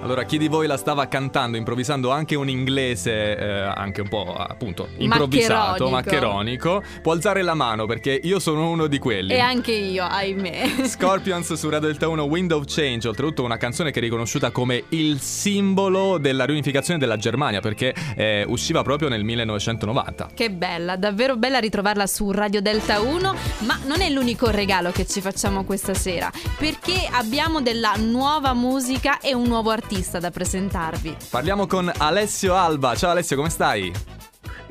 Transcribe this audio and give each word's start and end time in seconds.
Allora, 0.00 0.22
chi 0.22 0.38
di 0.38 0.46
voi 0.46 0.68
la 0.68 0.76
stava 0.76 1.08
cantando, 1.08 1.56
improvvisando 1.56 2.10
anche 2.10 2.36
un 2.36 2.48
inglese, 2.48 3.36
eh, 3.36 3.44
anche 3.44 4.00
un 4.00 4.08
po' 4.08 4.32
appunto 4.32 4.88
improvvisato, 4.96 5.90
Maccheronico. 5.90 5.90
maccheronico, 5.90 6.82
può 7.02 7.12
alzare 7.12 7.42
la 7.42 7.54
mano 7.54 7.84
perché 7.84 8.18
io 8.22 8.38
sono 8.38 8.70
uno 8.70 8.86
di 8.86 8.98
quelli. 8.98 9.32
E 9.32 9.40
anche 9.40 9.72
io, 9.72 10.04
ahimè. 10.04 10.86
Scorpions 10.86 11.52
su 11.54 11.68
Radio 11.68 11.88
Delta 11.88 12.06
1 12.06 12.22
Wind 12.22 12.52
of 12.52 12.64
Change, 12.66 13.08
oltretutto 13.08 13.42
una 13.42 13.56
canzone 13.56 13.90
che 13.90 13.98
è 13.98 14.02
riconosciuta 14.02 14.52
come 14.52 14.84
il 14.90 15.20
simbolo 15.20 16.18
della 16.18 16.44
riunificazione 16.44 16.98
della 16.98 17.16
Germania 17.16 17.60
perché 17.60 17.92
eh, 18.16 18.44
usciva 18.46 18.82
proprio 18.82 19.08
nel 19.08 19.24
1990. 19.24 20.30
Che 20.32 20.50
bella, 20.50 20.96
davvero 20.96 21.36
bella 21.36 21.58
ritrovarla 21.58 22.06
su 22.06 22.30
Radio 22.30 22.62
Delta 22.62 23.00
1, 23.00 23.34
ma 23.66 23.78
non 23.84 24.00
è 24.00 24.08
l'unico 24.08 24.48
regalo 24.48 24.92
che 24.92 25.04
ci 25.06 25.20
facciamo 25.20 25.64
questa 25.64 25.92
sera, 25.92 26.30
perché 26.56 27.08
abbiamo 27.10 27.60
della 27.60 27.94
nuova 27.98 28.54
musica 28.54 29.18
e 29.18 29.34
un 29.34 29.48
nuovo 29.48 29.70
artista 29.70 29.87
da 29.92 30.30
presentarvi. 30.30 31.16
Parliamo 31.30 31.66
con 31.66 31.90
Alessio 31.96 32.54
Alba. 32.54 32.94
Ciao 32.94 33.10
Alessio, 33.10 33.36
come 33.36 33.48
stai? 33.48 33.90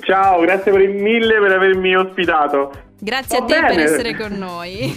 Ciao, 0.00 0.40
grazie 0.42 0.70
per 0.70 0.82
il 0.82 0.90
mille 0.94 1.38
per 1.40 1.52
avermi 1.52 1.96
ospitato. 1.96 2.70
Grazie 2.98 3.36
Sto 3.36 3.44
a 3.44 3.46
te 3.46 3.54
per 3.54 3.66
bene. 3.68 3.82
essere 3.82 4.14
con 4.14 4.32
noi. 4.36 4.94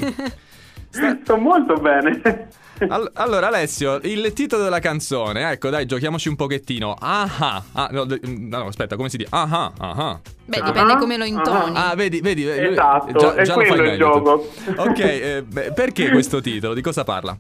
Sto 0.90 1.38
molto 1.38 1.76
bene. 1.76 2.50
All- 2.90 3.10
allora 3.14 3.48
Alessio, 3.48 4.00
il 4.04 4.34
titolo 4.34 4.64
della 4.64 4.80
canzone, 4.80 5.52
ecco 5.52 5.70
dai, 5.70 5.86
giochiamoci 5.86 6.28
un 6.28 6.36
pochettino. 6.36 6.96
Ah, 7.00 7.64
ah, 7.72 7.90
no, 7.92 8.06
no, 8.22 8.66
aspetta, 8.68 8.98
come 8.98 9.08
si 9.10 9.18
dice? 9.18 9.30
Ah, 9.32 9.72
ah, 9.78 9.90
ah. 9.90 10.20
Beh, 10.46 10.58
Ah, 10.60 10.66
dipende 10.66 10.98
come 10.98 11.16
lo 11.18 11.24
intoni. 11.26 11.74
Ah, 11.76 11.94
vedi, 11.96 12.20
vedi, 12.20 12.46
Esatto, 12.46 13.18
già, 13.18 13.36
è 13.36 13.44
già 13.44 13.56
lo 13.56 13.62
quello 13.64 13.76
fai 13.76 13.86
il 13.86 13.92
meglio 13.92 14.12
tu. 14.12 14.18
gioco. 14.24 14.50
Ok, 14.90 15.00
eh, 15.00 15.44
beh, 15.48 15.72
perché 15.72 16.10
questo 16.10 16.42
titolo? 16.42 16.74
Di 16.74 16.82
cosa 16.82 17.04
parla? 17.06 17.38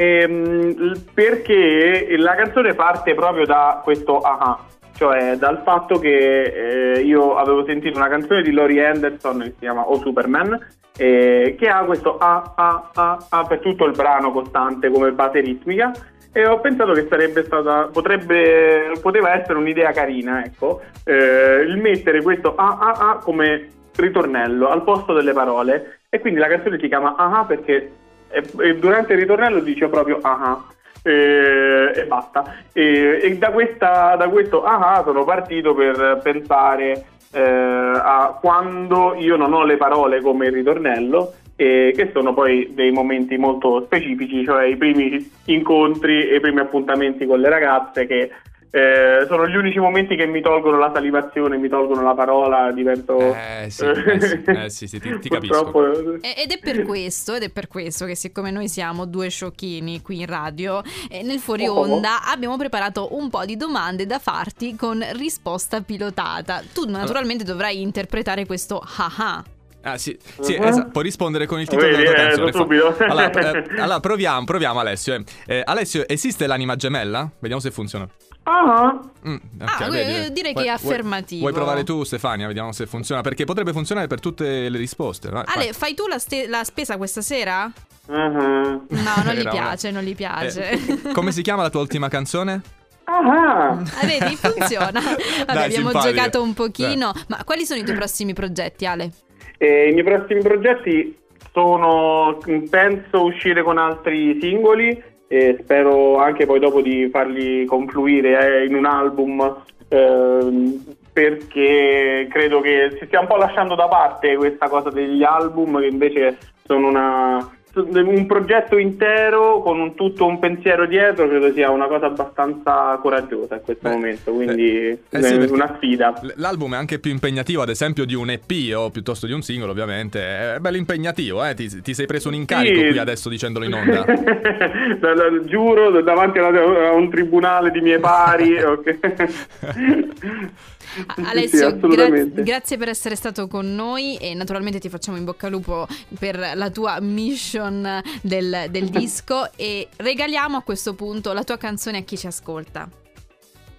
Ehm, 0.00 1.06
perché 1.12 2.14
la 2.18 2.36
canzone 2.36 2.72
parte 2.74 3.14
proprio 3.14 3.44
da 3.44 3.80
questo 3.82 4.18
aha, 4.18 4.64
cioè 4.94 5.34
dal 5.34 5.62
fatto 5.64 5.98
che 5.98 6.94
eh, 6.94 7.00
io 7.00 7.34
avevo 7.34 7.64
sentito 7.64 7.98
una 7.98 8.08
canzone 8.08 8.42
di 8.42 8.52
Laurie 8.52 8.86
Anderson 8.86 9.38
che 9.40 9.44
si 9.46 9.56
chiama 9.58 9.88
O 9.90 9.98
Superman, 9.98 10.56
eh, 10.96 11.56
che 11.58 11.68
ha 11.68 11.82
questo 11.84 12.16
ah 12.16 12.54
ah 12.54 12.90
ah 12.94 13.26
ah 13.28 13.44
per 13.44 13.58
tutto 13.58 13.86
il 13.86 13.96
brano 13.96 14.30
costante 14.30 14.88
come 14.88 15.10
base 15.10 15.40
ritmica. 15.40 15.90
E 16.32 16.46
ho 16.46 16.60
pensato 16.60 16.92
che 16.92 17.06
sarebbe 17.08 17.42
stata, 17.42 17.88
potrebbe, 17.92 18.92
poteva 19.02 19.34
essere 19.34 19.58
un'idea 19.58 19.90
carina, 19.90 20.44
ecco, 20.44 20.80
eh, 21.04 21.64
il 21.66 21.76
mettere 21.78 22.22
questo 22.22 22.54
ah 22.54 22.78
ah 22.80 22.98
ah 23.00 23.16
come 23.16 23.66
ritornello 23.96 24.68
al 24.68 24.84
posto 24.84 25.12
delle 25.12 25.32
parole. 25.32 25.98
E 26.08 26.20
quindi 26.20 26.38
la 26.38 26.46
canzone 26.46 26.78
si 26.78 26.86
chiama 26.86 27.16
ah 27.16 27.40
ah 27.40 27.44
perché 27.44 27.90
e, 28.30 28.44
e 28.60 28.76
durante 28.76 29.12
il 29.14 29.20
ritornello 29.20 29.60
dice 29.60 29.88
proprio 29.88 30.18
ah 30.22 30.64
e, 31.02 31.92
e 31.94 32.04
basta. 32.06 32.56
E, 32.72 33.20
e 33.22 33.38
da, 33.38 33.50
questa, 33.50 34.16
da 34.16 34.28
questo 34.28 34.64
ah 34.64 35.02
sono 35.04 35.24
partito 35.24 35.74
per 35.74 36.20
pensare 36.22 37.04
eh, 37.32 37.40
a 37.40 38.36
quando 38.40 39.14
io 39.14 39.36
non 39.36 39.52
ho 39.52 39.64
le 39.64 39.76
parole 39.76 40.20
come 40.20 40.46
il 40.46 40.52
ritornello 40.52 41.34
e 41.56 41.92
che 41.94 42.10
sono 42.12 42.32
poi 42.32 42.72
dei 42.72 42.92
momenti 42.92 43.36
molto 43.36 43.82
specifici 43.84 44.44
cioè 44.44 44.64
i 44.64 44.76
primi 44.76 45.28
incontri 45.46 46.28
e 46.28 46.36
i 46.36 46.40
primi 46.40 46.60
appuntamenti 46.60 47.26
con 47.26 47.40
le 47.40 47.48
ragazze 47.48 48.06
che 48.06 48.30
eh, 48.70 49.24
sono 49.28 49.46
gli 49.48 49.56
unici 49.56 49.78
momenti 49.78 50.14
che 50.16 50.26
mi 50.26 50.40
tolgono 50.40 50.78
la 50.78 50.90
salivazione, 50.94 51.56
mi 51.56 51.68
tolgono 51.68 52.02
la 52.02 52.14
parola, 52.14 52.70
divento... 52.72 53.18
Eh, 53.18 53.68
sì, 53.70 53.84
eh, 53.84 54.20
sì, 54.20 54.42
eh, 54.46 54.70
sì, 54.70 54.86
sì, 54.86 55.00
ti- 55.00 55.18
ti 55.20 55.28
capisco. 55.30 55.70
Purtroppo- 55.70 56.14
Ed 56.22 56.50
è 56.50 56.58
per 56.60 56.82
questo, 56.82 57.34
ed 57.34 57.42
è 57.44 57.50
per 57.50 57.66
questo 57.68 58.04
che 58.06 58.14
siccome 58.14 58.50
noi 58.50 58.68
siamo 58.68 59.04
due 59.06 59.28
sciocchini 59.28 60.02
qui 60.02 60.20
in 60.20 60.26
radio, 60.26 60.82
eh, 61.10 61.22
nel 61.22 61.38
fuori 61.38 61.66
Oh. 61.66 61.80
onda 61.80 62.24
abbiamo 62.24 62.56
preparato 62.56 63.16
un 63.16 63.28
po' 63.30 63.44
di 63.44 63.56
domande 63.56 64.06
da 64.06 64.18
farti 64.18 64.76
con 64.76 65.04
risposta 65.12 65.80
pilotata. 65.82 66.62
Tu 66.72 66.88
naturalmente 66.88 67.44
dovrai 67.44 67.80
interpretare 67.82 68.46
questo 68.46 68.78
ah 68.78 69.14
ah. 69.18 69.44
Ah, 69.82 69.96
sì, 69.96 70.18
sì 70.40 70.56
Mhm. 70.58 70.64
esatto, 70.66 70.88
puoi 70.90 71.04
rispondere 71.04 71.46
con 71.46 71.60
il 71.60 71.68
titolo 71.68 71.88
Vedi, 71.88 72.02
della 72.02 72.12
tua 72.14 72.22
eh, 72.22 72.26
canzone. 72.26 72.52
so 72.52 72.58
subito. 72.58 72.96
Allora, 73.04 73.30
eh, 73.30 73.80
allora, 73.80 74.00
proviamo, 74.00 74.44
proviamo 74.44 74.80
Alessio. 74.80 75.14
eh. 75.14 75.24
Eh, 75.46 75.62
Alessio, 75.64 76.06
esiste 76.08 76.46
l'anima 76.46 76.74
gemella? 76.76 77.30
Vediamo 77.38 77.60
se 77.62 77.70
funziona. 77.70 78.06
Ah, 78.44 78.98
Mm, 79.26 79.36
Ah, 79.58 79.88
vedi, 79.90 79.98
eh, 80.10 80.20
vedi. 80.20 80.32
direi 80.32 80.52
Vuoi- 80.52 80.64
che 80.64 80.70
è 80.70 80.72
affermativo. 80.74 81.40
Vuoi 81.40 81.52
provare 81.52 81.84
tu, 81.84 82.02
Stefania? 82.04 82.46
Vediamo 82.46 82.72
se 82.72 82.86
funziona. 82.86 83.20
Perché 83.20 83.44
potrebbe 83.44 83.72
funzionare 83.72 84.06
per 84.06 84.20
tutte 84.20 84.68
le 84.70 84.78
risposte. 84.78 85.28
Vai, 85.28 85.42
Ale, 85.46 85.64
vai. 85.64 85.72
fai 85.74 85.94
tu 85.94 86.06
la, 86.06 86.18
ste- 86.18 86.46
la 86.48 86.64
spesa 86.64 86.96
questa 86.96 87.20
sera? 87.20 87.70
mhm. 88.06 88.86
No, 88.88 89.22
non 89.22 89.34
gli 89.34 89.46
piace, 89.46 89.90
non 89.90 90.02
gli 90.02 90.14
piace. 90.14 90.70
Eh, 90.70 91.12
come 91.12 91.30
si 91.32 91.42
chiama 91.42 91.62
la 91.62 91.68
tua 91.70 91.80
ultima 91.82 92.08
canzone? 92.08 92.62
Ah, 93.04 93.70
Ah, 93.70 94.06
vedi, 94.06 94.34
funziona. 94.36 94.92
Vabbè, 95.00 95.44
Dai, 95.52 95.64
abbiamo 95.64 95.88
simpatico. 95.90 96.14
giocato 96.14 96.42
un 96.42 96.54
pochino. 96.54 97.12
Ma 97.28 97.42
quali 97.44 97.66
sono 97.66 97.80
i 97.80 97.84
tuoi 97.84 97.96
prossimi 97.96 98.32
progetti, 98.32 98.86
Ale? 98.86 99.10
E 99.58 99.88
I 99.90 99.92
miei 99.92 100.04
prossimi 100.04 100.40
progetti 100.40 101.18
sono, 101.52 102.38
penso, 102.70 103.24
uscire 103.24 103.62
con 103.62 103.76
altri 103.78 104.38
singoli 104.40 105.02
e 105.28 105.58
spero 105.62 106.16
anche 106.16 106.46
poi 106.46 106.58
dopo 106.58 106.80
di 106.80 107.08
farli 107.10 107.64
confluire 107.66 108.62
eh, 108.62 108.64
in 108.64 108.74
un 108.74 108.86
album 108.86 109.56
ehm, 109.88 110.84
perché 111.12 112.26
credo 112.30 112.60
che 112.60 112.96
si 112.98 113.06
stia 113.06 113.20
un 113.20 113.26
po' 113.26 113.36
lasciando 113.36 113.74
da 113.74 113.88
parte 113.88 114.36
questa 114.36 114.68
cosa 114.68 114.90
degli 114.90 115.22
album 115.22 115.78
che 115.80 115.86
invece 115.86 116.38
sono 116.64 116.88
una- 116.88 117.57
un 117.74 118.26
progetto 118.26 118.76
intero 118.78 119.60
con 119.62 119.78
un, 119.78 119.94
tutto 119.94 120.26
un 120.26 120.38
pensiero 120.38 120.86
dietro 120.86 121.28
credo 121.28 121.52
sia 121.52 121.70
una 121.70 121.86
cosa 121.86 122.06
abbastanza 122.06 122.98
coraggiosa 123.00 123.56
in 123.56 123.60
questo 123.62 123.88
Beh, 123.88 123.94
momento 123.94 124.32
quindi 124.32 124.76
eh, 124.88 124.98
eh 125.10 125.22
sì, 125.22 125.34
è 125.34 125.38
perché- 125.38 125.52
una 125.52 125.74
sfida 125.76 126.20
L'album 126.36 126.74
è 126.74 126.76
anche 126.76 126.98
più 126.98 127.10
impegnativo, 127.10 127.62
ad 127.62 127.68
esempio, 127.68 128.04
di 128.04 128.14
un 128.14 128.30
EP 128.30 128.50
o 128.74 128.90
piuttosto 128.90 129.26
di 129.26 129.32
un 129.32 129.42
singolo, 129.42 129.70
ovviamente. 129.72 130.54
È 130.54 130.58
bello 130.60 130.76
impegnativo, 130.76 131.44
eh? 131.44 131.54
Ti, 131.54 131.82
ti 131.82 131.94
sei 131.94 132.06
preso 132.06 132.28
un 132.28 132.34
incarico 132.34 132.80
Sì. 132.80 132.88
qui 132.88 132.98
adesso 132.98 133.28
dicendolo 133.28 133.64
in 133.64 133.74
onda. 133.74 134.04
Da- 134.98 135.14
da- 135.14 135.44
Giuro 135.44 136.00
davanti 136.02 136.38
a, 136.38 136.92
un 136.92 137.08
tribunale 137.10 137.70
di 137.70 137.80
miei 137.80 137.98
pari. 138.00 138.60
ok. 138.62 138.98
Sì, 140.98 141.04
sì, 141.14 141.22
Alessio, 141.24 141.76
gra- 141.78 142.08
grazie 142.24 142.76
per 142.76 142.88
essere 142.88 143.14
stato 143.14 143.46
con 143.46 143.74
noi 143.74 144.16
e 144.16 144.34
naturalmente 144.34 144.78
ti 144.78 144.88
facciamo 144.88 145.16
in 145.16 145.24
bocca 145.24 145.46
al 145.46 145.52
lupo 145.52 145.86
per 146.18 146.52
la 146.54 146.70
tua 146.70 146.98
mission 147.00 148.00
del, 148.22 148.66
del 148.70 148.88
disco 148.90 149.50
e 149.56 149.88
regaliamo 149.96 150.56
a 150.56 150.62
questo 150.62 150.94
punto 150.94 151.32
la 151.32 151.44
tua 151.44 151.56
canzone 151.56 151.98
a 151.98 152.02
chi 152.02 152.16
ci 152.16 152.26
ascolta. 152.26 152.88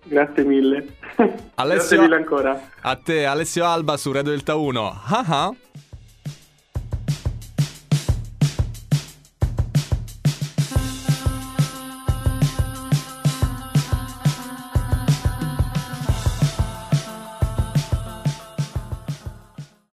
Grazie 0.03 0.43
mille. 0.43 0.95
Alessio- 1.55 1.55
Grazie 1.55 1.99
mille 1.99 2.15
ancora. 2.15 2.69
A 2.81 2.95
te, 2.95 3.25
Alessio 3.25 3.65
Alba 3.65 3.97
su 3.97 4.11
Radio 4.11 4.31
Delta 4.31 4.55
1. 4.55 4.85
Ah 5.07 5.25
ah. 5.27 5.53